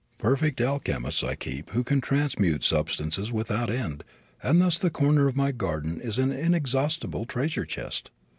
[0.17, 4.03] Perfect alchemists I keep who can transmute substances without end,
[4.41, 8.09] and thus the corner of my garden is an inexhaustible treasure chest.